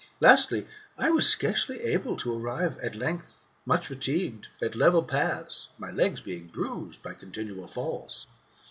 Lastly, 0.19 0.65
I 0.97 1.11
was 1.11 1.29
scarcely 1.29 1.79
able 1.81 2.17
to 2.17 2.33
arrive, 2.33 2.79
at 2.79 2.95
length, 2.95 3.45
much 3.67 3.85
fatigued, 3.85 4.47
at 4.59 4.73
level 4.75 5.03
paths, 5.03 5.69
my 5.77 5.91
legs 5.91 6.21
being 6.21 6.47
bruised 6.47 7.03
by 7.03 7.13
coniinual 7.13 7.69
falls. 7.69 8.25